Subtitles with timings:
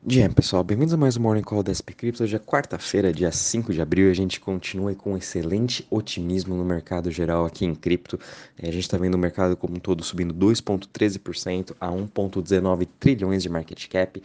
[0.00, 2.22] Dia, pessoal, bem-vindos a mais um Morning Call da SP Crypto.
[2.22, 6.64] Hoje é quarta-feira, dia 5 de abril, e a gente continua com excelente otimismo no
[6.64, 8.18] mercado geral aqui em cripto.
[8.56, 13.42] É, a gente está vendo o mercado como um todo subindo 2,13% a 1,19 trilhões
[13.42, 14.22] de market cap.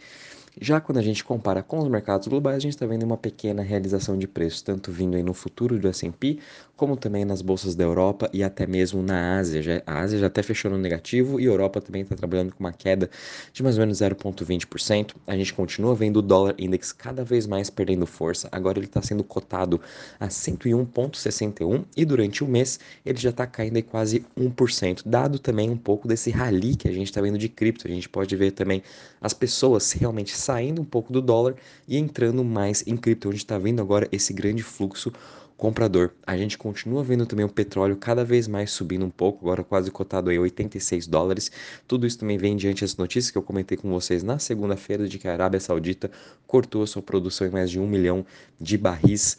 [0.60, 3.60] Já quando a gente compara com os mercados globais, a gente está vendo uma pequena
[3.60, 6.38] realização de preços, tanto vindo aí no futuro do S&P,
[6.76, 9.82] como também nas bolsas da Europa e até mesmo na Ásia.
[9.86, 12.72] A Ásia já até fechou no negativo e a Europa também está trabalhando com uma
[12.72, 13.08] queda
[13.52, 15.14] de mais ou menos 0,20%.
[15.26, 18.48] A gente continua vendo o dólar index cada vez mais perdendo força.
[18.50, 19.80] Agora ele está sendo cotado
[20.18, 25.70] a 101,61 e durante o mês ele já está caindo aí quase 1%, dado também
[25.70, 27.86] um pouco desse rally que a gente está vendo de cripto.
[27.86, 28.82] A gente pode ver também
[29.20, 31.54] as pessoas realmente saindo um pouco do dólar
[31.86, 33.30] e entrando mais em cripto.
[33.30, 35.12] Gente está vendo agora esse grande fluxo
[35.56, 36.10] comprador.
[36.26, 39.90] A gente continua vendo também o petróleo cada vez mais subindo um pouco, agora quase
[39.90, 41.50] cotado aí 86 dólares.
[41.86, 45.18] Tudo isso também vem diante das notícias que eu comentei com vocês na segunda-feira de
[45.18, 46.10] que a Arábia Saudita
[46.46, 48.24] cortou a sua produção em mais de um milhão
[48.60, 49.36] de barris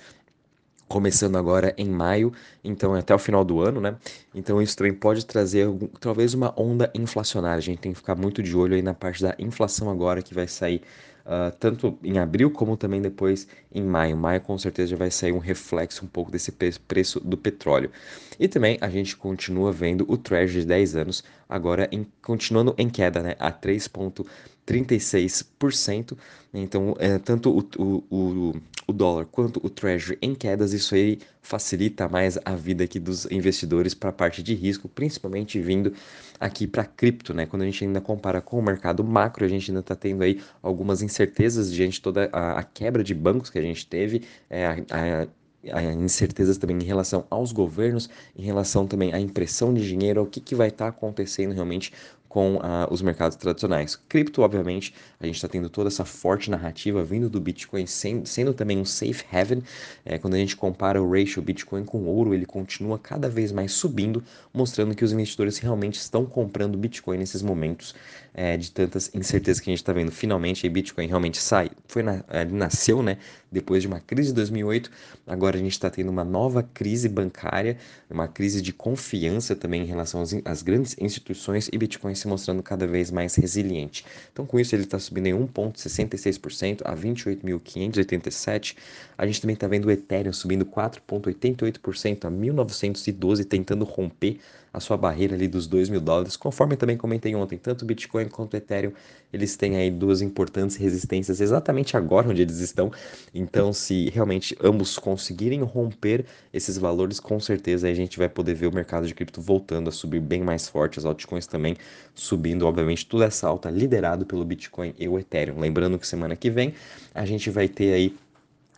[0.88, 2.32] começando agora em maio,
[2.64, 3.98] então até o final do ano, né?
[4.34, 5.68] Então isso também pode trazer
[6.00, 7.58] talvez uma onda inflacionária.
[7.58, 10.34] A gente tem que ficar muito de olho aí na parte da inflação agora que
[10.34, 10.82] vai sair
[11.26, 14.16] uh, tanto em abril como também depois em maio.
[14.16, 16.52] Maio com certeza já vai sair um reflexo um pouco desse
[16.88, 17.92] preço do petróleo.
[18.40, 22.90] E também a gente continua vendo o Treasury de 10 anos agora em, continuando em
[22.90, 23.36] queda, né?
[23.40, 26.18] A 3,36%.
[26.54, 28.54] Então, é, tanto o, o, o
[28.88, 33.26] o dólar quanto o Treasury em quedas, isso aí facilita mais a vida aqui dos
[33.30, 35.94] investidores para a parte de risco, principalmente vindo
[36.40, 37.46] aqui para cripto, né?
[37.46, 40.42] Quando a gente ainda compara com o mercado macro, a gente ainda está tendo aí
[40.62, 45.28] algumas incertezas diante toda a, a, quebra de bancos que a gente teve, é, a,
[45.72, 50.26] a incertezas também em relação aos governos, em relação também à impressão de dinheiro, o
[50.26, 51.94] que, que vai estar tá acontecendo realmente
[52.36, 52.60] com uh,
[52.92, 53.96] os mercados tradicionais.
[54.10, 58.54] Cripto, obviamente, a gente está tendo toda essa forte narrativa vindo do Bitcoin, sendo, sendo
[58.54, 59.64] também um safe haven.
[60.04, 63.72] É, quando a gente compara o ratio Bitcoin com ouro, ele continua cada vez mais
[63.72, 64.22] subindo,
[64.54, 67.96] mostrando que os investidores realmente estão comprando Bitcoin nesses momentos
[68.34, 70.12] é, de tantas incertezas que a gente está vendo.
[70.12, 72.22] Finalmente, a Bitcoin realmente sai, foi na,
[72.52, 73.18] nasceu, né?
[73.50, 74.92] Depois de uma crise de 2008,
[75.26, 77.78] agora a gente está tendo uma nova crise bancária,
[78.10, 82.62] uma crise de confiança também em relação às, às grandes instituições e Bitcoin se mostrando
[82.62, 84.06] cada vez mais resiliente.
[84.32, 88.76] Então, com isso, ele está subindo em 1,66% a 28.587.
[89.18, 94.40] A gente também está vendo o Ethereum subindo 4,88% a 1.912, tentando romper
[94.76, 98.28] a sua barreira ali dos 2 mil dólares, conforme também comentei ontem, tanto o Bitcoin
[98.28, 98.92] quanto o Ethereum,
[99.32, 102.92] eles têm aí duas importantes resistências exatamente agora onde eles estão,
[103.34, 108.68] então se realmente ambos conseguirem romper esses valores, com certeza a gente vai poder ver
[108.68, 111.78] o mercado de cripto voltando a subir bem mais forte, as altcoins também
[112.14, 115.60] subindo, obviamente, toda essa alta liderado pelo Bitcoin e o Ethereum.
[115.60, 116.74] Lembrando que semana que vem
[117.14, 118.16] a gente vai ter aí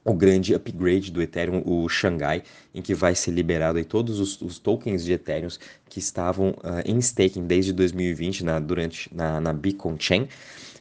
[0.08, 2.42] o grande upgrade do Ethereum, o Shanghai,
[2.74, 5.50] em que vai ser liberado aí todos os, os tokens de Ethereum
[5.90, 10.30] que estavam uh, em staking desde 2020 na, durante, na, na Beacon Chain.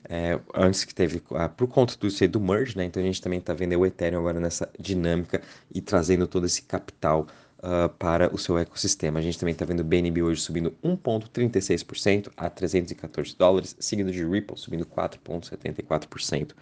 [0.09, 2.85] É, antes que teve, uh, por conta do, do merge, né?
[2.85, 5.43] Então a gente também está vendo o Ethereum agora nessa dinâmica
[5.75, 7.27] e trazendo todo esse capital
[7.67, 9.19] uh, para o seu ecossistema.
[9.19, 14.25] A gente também está vendo o BNB hoje subindo 1,36% a 314 dólares, seguido de
[14.25, 16.53] Ripple subindo 4,74%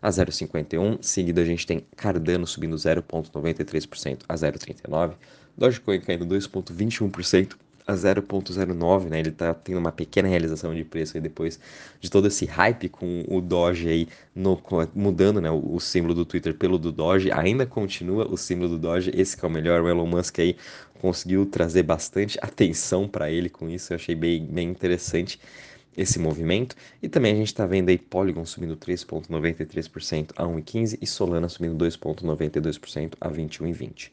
[0.00, 0.98] a 0,51.
[1.02, 5.14] Seguido a gente tem Cardano subindo 0,93% a 0,39.
[5.56, 7.56] Dogecoin caindo 2,21%
[7.86, 9.20] a 0.09, né?
[9.20, 11.58] Ele tá tendo uma pequena realização de preço aí depois
[12.00, 14.60] de todo esse hype com o Doge aí no,
[14.94, 15.50] mudando, né?
[15.50, 19.36] O, o, símbolo do Twitter pelo do Doge, ainda continua o símbolo do Doge, esse
[19.36, 20.56] que é o melhor, o Elon Musk aí
[21.00, 25.38] conseguiu trazer bastante atenção para ele com isso, eu achei bem, bem interessante
[25.96, 26.74] esse movimento.
[27.02, 31.76] E também a gente está vendo aí Polygon subindo 3,93% a 1,15% e Solana subindo
[31.84, 34.10] 2,92% a 21,20%.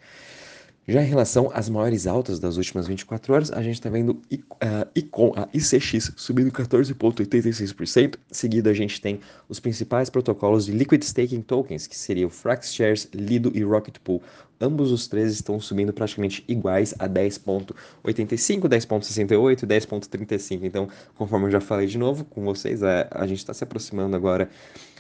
[0.88, 4.90] Já em relação às maiores altas das últimas 24 horas, a gente está vendo uh,
[4.96, 8.16] Icon, a ICX subindo 14,86%.
[8.32, 13.08] Seguido, a gente tem os principais protocolos de Liquid Staking Tokens, que seriam o FraxShares,
[13.14, 14.24] Lido e Rocket Pool.
[14.60, 20.60] Ambos os três estão subindo praticamente iguais a 10,85, 10,68 e 10,35.
[20.64, 24.16] Então, conforme eu já falei de novo com vocês, a, a gente está se aproximando
[24.16, 24.50] agora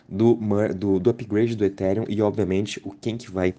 [0.08, 0.38] do,
[0.76, 3.56] do, do upgrade do Ethereum e, obviamente, o quem que vai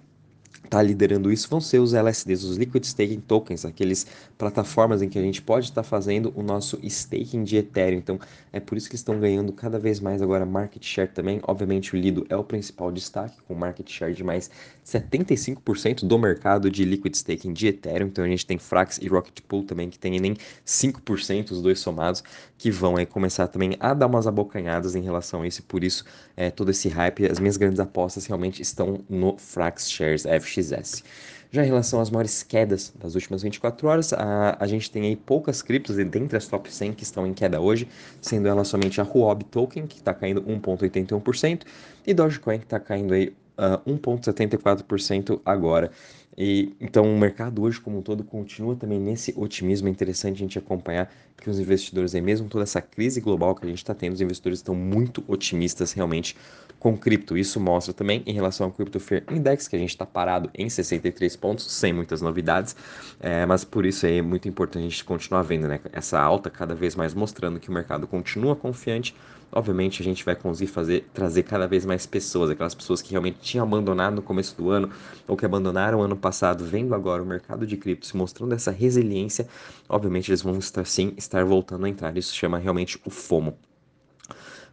[0.63, 4.07] está liderando isso vão ser os LSDs, os Liquid Staking Tokens, aqueles
[4.37, 7.99] plataformas em que a gente pode estar tá fazendo o nosso staking de Ethereum.
[7.99, 8.19] Então,
[8.51, 11.39] é por isso que estão ganhando cada vez mais agora market share também.
[11.43, 14.49] Obviamente, o Lido é o principal destaque, com market share de mais
[14.85, 18.07] 75% do mercado de Liquid Staking de Ethereum.
[18.07, 20.35] Então, a gente tem Frax e Rocket Pool também, que tem nem
[20.65, 22.23] 5%, os dois somados,
[22.57, 25.59] que vão aí começar também a dar umas abocanhadas em relação a isso.
[25.59, 26.05] E por isso,
[26.37, 30.53] é, todo esse hype, as minhas grandes apostas realmente estão no Frax Shares FX.
[30.53, 31.03] XS.
[31.51, 35.15] Já em relação às maiores quedas das últimas 24 horas, a, a gente tem aí
[35.15, 37.87] poucas criptos dentre as top 100 que estão em queda hoje,
[38.19, 41.61] sendo ela somente a Huobi Token, que está caindo 1,81%,
[42.07, 45.91] e Dogecoin, que está caindo aí uh, 1,74% agora.
[46.35, 49.87] E, então o mercado hoje como um todo continua também nesse otimismo.
[49.87, 53.65] É interessante a gente acompanhar que os investidores, aí, mesmo toda essa crise global que
[53.65, 56.35] a gente está tendo, os investidores estão muito otimistas realmente
[56.79, 57.37] com cripto.
[57.37, 60.69] Isso mostra também em relação ao Crypto Fair Index, que a gente está parado em
[60.69, 62.75] 63 pontos, sem muitas novidades,
[63.19, 66.73] é, mas por isso é muito importante a gente continuar vendo né, essa alta cada
[66.75, 69.15] vez mais mostrando que o mercado continua confiante
[69.53, 73.39] obviamente a gente vai conseguir fazer, trazer cada vez mais pessoas, aquelas pessoas que realmente
[73.41, 74.89] tinham abandonado no começo do ano
[75.27, 79.47] ou que abandonaram ano passado, vendo agora o mercado de cripto se mostrando essa resiliência,
[79.87, 82.17] obviamente eles vão estar sim estar voltando a entrar.
[82.17, 83.57] Isso chama realmente o FOMO.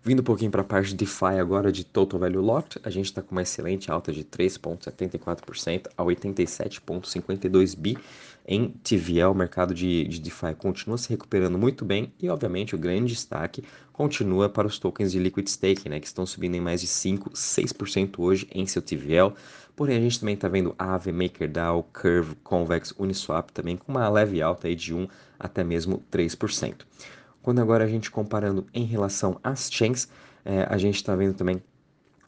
[0.02, 3.04] Vindo um pouquinho para a parte de DeFi agora de Total Value Locked, a gente
[3.04, 7.98] está com uma excelente alta de 3,74% a 87,52 bi
[8.48, 9.30] em TVL.
[9.30, 13.62] O mercado de, de DeFi continua se recuperando muito bem e, obviamente, o grande destaque
[13.92, 17.28] continua para os tokens de Liquid Staking, né, que estão subindo em mais de 5,
[17.32, 19.34] 6% hoje em seu TVL.
[19.76, 24.40] Porém, a gente também está vendo Aave, MakerDAO, Curve, Convex, Uniswap também com uma leve
[24.40, 25.06] alta aí de 1
[25.38, 26.86] até mesmo 3%.
[27.42, 30.08] Quando agora a gente comparando em relação às chains,
[30.44, 31.62] é, a gente está vendo também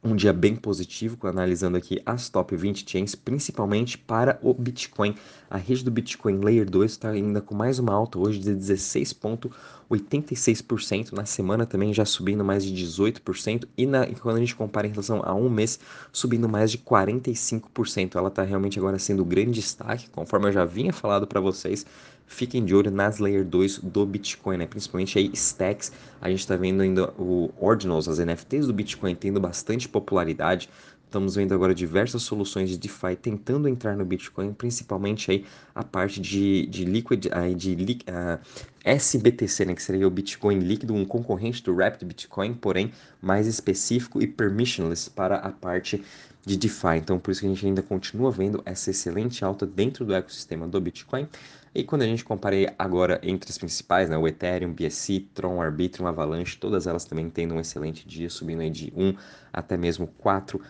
[0.04, 5.14] um dia bem positivo, analisando aqui as top 20 chains, principalmente para o Bitcoin.
[5.48, 11.12] A rede do Bitcoin Layer 2 está ainda com mais uma alta hoje de 16,86%.
[11.12, 13.68] Na semana também já subindo mais de 18%.
[13.76, 15.78] E, na, e quando a gente compara em relação a um mês,
[16.12, 18.16] subindo mais de 45%.
[18.16, 21.86] Ela está realmente agora sendo o grande destaque, conforme eu já vinha falado para vocês
[22.26, 24.66] fiquem de olho nas Layer 2 do Bitcoin, né?
[24.66, 25.92] principalmente aí stacks.
[26.20, 30.68] A gente está vendo ainda o Ordinals, as NFTs do Bitcoin tendo bastante popularidade.
[31.12, 35.44] Estamos vendo agora diversas soluções de DeFi tentando entrar no Bitcoin, principalmente aí
[35.74, 37.74] a parte de, de Liquid, de
[38.08, 38.40] uh,
[38.82, 44.22] SBTC, né, que seria o Bitcoin líquido, um concorrente do Rapid Bitcoin, porém mais específico
[44.22, 46.02] e permissionless para a parte
[46.46, 46.96] de DeFi.
[46.96, 50.66] Então, por isso que a gente ainda continua vendo essa excelente alta dentro do ecossistema
[50.66, 51.28] do Bitcoin.
[51.74, 56.06] E quando a gente compara agora entre as principais, né, o Ethereum, BSC, Tron, Arbitrum,
[56.06, 59.14] Avalanche, todas elas também tendo um excelente dia, subindo aí de 1
[59.52, 60.60] até mesmo 4%,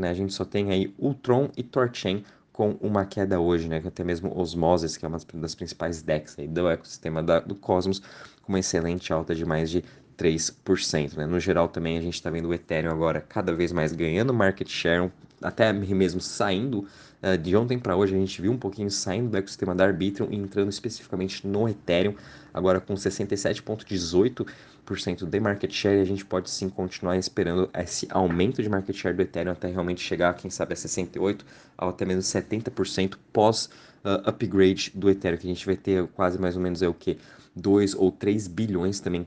[0.00, 0.10] né?
[0.10, 3.82] A gente só tem aí o Tron e Torchain com uma queda hoje, né?
[3.84, 8.00] Até mesmo Osmosis, que é uma das principais DEX aí do ecossistema da, do Cosmos,
[8.42, 9.82] com uma excelente alta de mais de
[10.22, 11.16] 3%.
[11.16, 11.26] Né?
[11.26, 14.68] No geral, também a gente está vendo o Ethereum agora cada vez mais ganhando market
[14.68, 15.10] share,
[15.42, 16.86] até mesmo saindo
[17.22, 18.14] uh, de ontem para hoje.
[18.14, 22.14] A gente viu um pouquinho saindo do ecossistema da Arbitrum e entrando especificamente no Ethereum,
[22.54, 26.00] agora com 67,18% de market share.
[26.00, 30.00] A gente pode sim continuar esperando esse aumento de market share do Ethereum até realmente
[30.00, 31.40] chegar, quem sabe, a 68%
[31.78, 33.68] ou até mesmo 70% pós.
[34.04, 36.94] Uh, upgrade do Ethereum, que a gente vai ter quase mais ou menos é o
[36.94, 37.18] que
[37.54, 39.24] 2 ou 3 bilhões também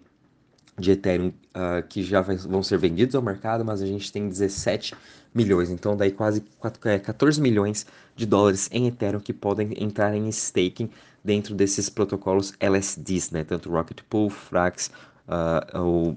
[0.77, 4.27] de Ethereum uh, que já vai, vão ser vendidos ao mercado, mas a gente tem
[4.27, 4.93] 17
[5.33, 7.85] milhões, então daí quase 4, 14 é, milhões
[8.15, 10.89] de dólares em Ethereum que podem entrar em staking
[11.23, 13.43] dentro desses protocolos LSDs, né?
[13.43, 14.91] Tanto Rocket Pool, Frax,
[15.27, 16.15] uh, uh,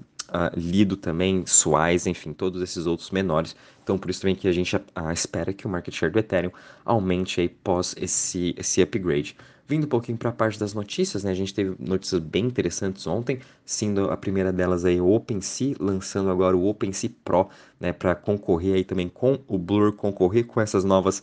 [0.54, 3.56] Lido também, Swise, enfim, todos esses outros menores.
[3.82, 4.76] Então por isso também que a gente
[5.12, 6.52] espera que o market share do Ethereum
[6.84, 9.34] aumente aí pós esse, esse upgrade.
[9.68, 11.30] Vindo um pouquinho para a parte das notícias, né?
[11.30, 16.30] A gente teve notícias bem interessantes ontem, sendo a primeira delas aí o OpenSea, lançando
[16.30, 20.84] agora o OpenSea Pro, né, para concorrer aí também com o Blur, concorrer com essas
[20.84, 21.22] novas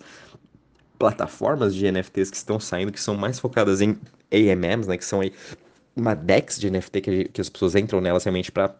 [0.99, 3.97] plataformas de NFTs que estão saindo, que são mais focadas em
[4.31, 5.33] AMMs, né, que são aí
[5.95, 8.75] uma DEX de NFT que, que as pessoas entram nelas realmente para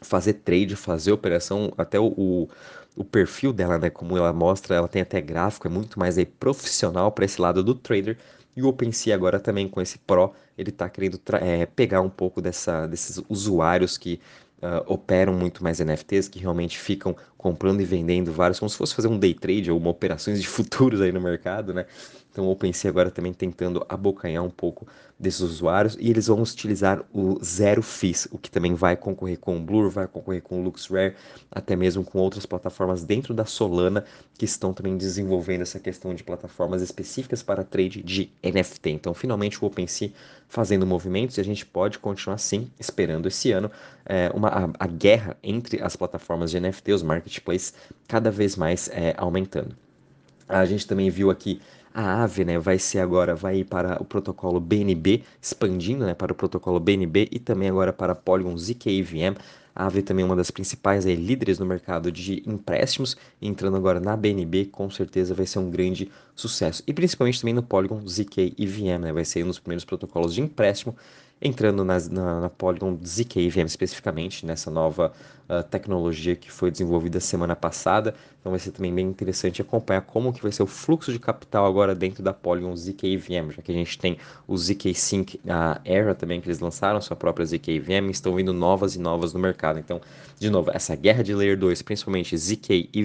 [0.00, 2.48] fazer trade, fazer operação, até o, o,
[2.96, 6.24] o, perfil dela, né, como ela mostra, ela tem até gráfico, é muito mais aí
[6.24, 8.16] profissional para esse lado do trader,
[8.56, 12.40] e o OpenSea agora também com esse Pro, ele está querendo é, pegar um pouco
[12.40, 14.20] dessa, desses usuários que
[14.62, 18.94] uh, operam muito mais NFTs, que realmente ficam comprando e vendendo vários, como se fosse
[18.94, 21.86] fazer um day trade ou uma operações de futuros aí no mercado, né?
[22.30, 24.86] Então, o OpenSea agora também tentando abocanhar um pouco
[25.20, 29.58] desses usuários e eles vão utilizar o zero fees, o que também vai concorrer com
[29.58, 31.14] o Blur, vai concorrer com o LuxRare,
[31.50, 34.04] até mesmo com outras plataformas dentro da Solana
[34.38, 38.90] que estão também desenvolvendo essa questão de plataformas específicas para trade de NFT.
[38.90, 40.12] Então, finalmente o OpenSea
[40.48, 43.70] fazendo movimentos e a gente pode continuar assim, esperando esse ano
[44.04, 47.31] é, uma, a, a, guerra entre as plataformas de NFT, os marketplaces,
[48.08, 49.76] cada vez mais é, aumentando.
[50.48, 51.60] A gente também viu aqui
[51.94, 56.32] a AVE, né, vai ser agora, vai ir para o protocolo BNB, expandindo, né, para
[56.32, 59.36] o protocolo BNB e também agora para Polygon ZKVM.
[59.74, 64.00] A AVE também é uma das principais aí, líderes no mercado de empréstimos, entrando agora
[64.00, 66.82] na BNB, com certeza vai ser um grande sucesso.
[66.86, 70.34] E principalmente também no Polygon ZK e VM, né, vai ser um dos primeiros protocolos
[70.34, 70.96] de empréstimo
[71.42, 75.12] entrando na, na, na Polygon ZK-VM especificamente, nessa nova
[75.48, 78.14] uh, tecnologia que foi desenvolvida semana passada.
[78.40, 81.66] Então vai ser também bem interessante acompanhar como que vai ser o fluxo de capital
[81.66, 85.40] agora dentro da Polygon ZK-VM, já que a gente tem o ZK Sync,
[85.84, 89.78] Era também, que eles lançaram sua própria ZK-VM, estão vindo novas e novas no mercado.
[89.78, 90.00] Então,
[90.38, 93.02] de novo, essa guerra de Layer 2, principalmente ZK e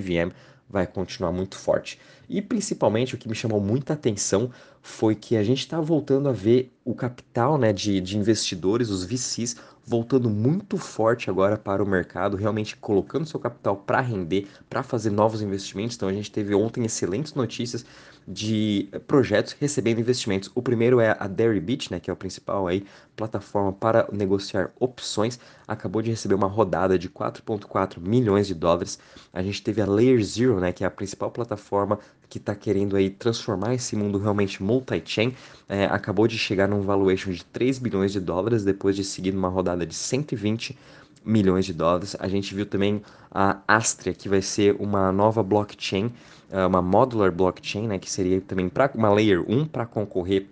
[0.69, 1.99] vai continuar muito forte.
[2.29, 6.33] E principalmente o que me chamou muita atenção foi que a gente está voltando a
[6.33, 9.55] ver o capital né, de, de investidores, os VCs,
[9.87, 15.09] voltando muito forte agora para o mercado, realmente colocando seu capital para render, para fazer
[15.09, 15.95] novos investimentos.
[15.95, 17.85] Então a gente teve ontem excelentes notícias
[18.27, 20.51] de projetos recebendo investimentos.
[20.53, 25.39] O primeiro é a Deribit, né, que é o principal aí plataforma para negociar opções,
[25.65, 28.99] acabou de receber uma rodada de 4.4 milhões de dólares.
[29.31, 31.97] A gente teve a Layer Zero, né, que é a principal plataforma
[32.29, 35.33] que está querendo aí transformar esse mundo realmente multi-chain,
[35.67, 39.49] é, acabou de chegar num valuation de 3 bilhões de dólares depois de seguir numa
[39.49, 40.77] rodada de 120
[41.25, 42.15] milhões de dólares.
[42.19, 46.11] A gente viu também a Astria, que vai ser uma nova blockchain,
[46.49, 50.47] é, uma modular blockchain, né, que seria também para uma layer 1 para concorrer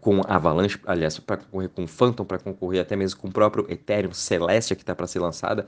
[0.00, 4.12] com Avalanche, aliás, para concorrer com Phantom, para concorrer até mesmo com o próprio Ethereum
[4.12, 5.66] Celestia que está para ser lançada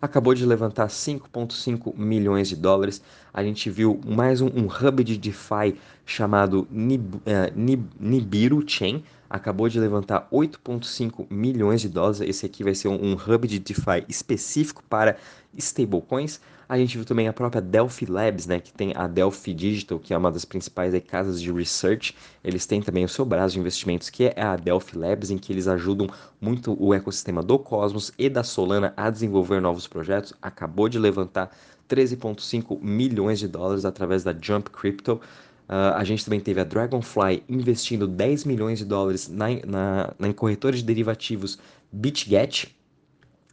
[0.00, 3.02] acabou de levantar 5,5 milhões de dólares.
[3.32, 7.20] A gente viu mais um, um hub de DeFi chamado Nib, uh,
[7.54, 12.20] Nib, Nibiru Chain, acabou de levantar 8,5 milhões de dólares.
[12.20, 15.16] Esse aqui vai ser um, um hub de DeFi específico para
[15.56, 16.40] stablecoins.
[16.68, 20.12] A gente viu também a própria Delphi Labs, né, que tem a Delphi Digital, que
[20.12, 22.14] é uma das principais aí, casas de research.
[22.42, 25.52] Eles têm também o seu braço de investimentos, que é a Delphi Labs, em que
[25.52, 26.08] eles ajudam
[26.40, 30.34] muito o ecossistema do Cosmos e da Solana a desenvolver novos projetos.
[30.42, 31.56] Acabou de levantar
[31.88, 35.20] 13,5 milhões de dólares através da Jump Crypto.
[35.68, 40.34] Uh, a gente também teve a Dragonfly investindo 10 milhões de dólares na, na, na
[40.34, 41.58] corretora de derivativos
[41.92, 42.75] BitGet,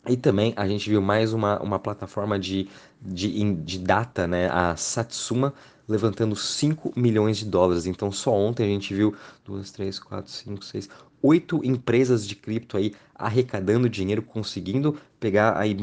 [0.08, 2.68] e também a gente viu mais uma, uma plataforma de,
[3.02, 5.54] de, de data, né, a Satsuma,
[5.88, 7.86] levantando 5 milhões de dólares.
[7.86, 10.90] Então, só ontem a gente viu 2, 3, 4, 5, 6,
[11.22, 15.78] 8 empresas de cripto aí arrecadando dinheiro, conseguindo pegar aí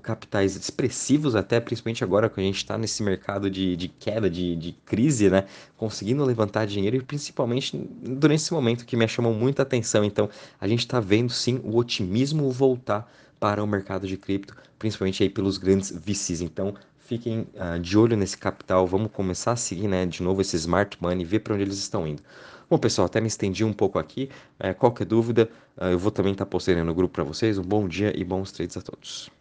[0.00, 4.54] capitais expressivos, até principalmente agora que a gente está nesse mercado de, de queda, de,
[4.54, 5.46] de crise, né?
[5.76, 10.04] Conseguindo levantar dinheiro e principalmente durante esse momento que me chamou muita atenção.
[10.04, 10.30] Então,
[10.60, 15.30] a gente está vendo sim o otimismo voltar para o mercado de cripto, principalmente aí
[15.30, 16.40] pelos grandes VCs.
[16.40, 20.56] Então, fiquem uh, de olho nesse capital, vamos começar a seguir, né, de novo esse
[20.56, 22.22] smart money, ver para onde eles estão indo.
[22.68, 24.28] Bom, pessoal, até me estendi um pouco aqui.
[24.58, 27.58] É, qualquer dúvida, uh, eu vou também estar tá postando no grupo para vocês.
[27.58, 29.35] Um bom dia e bons trades a todos.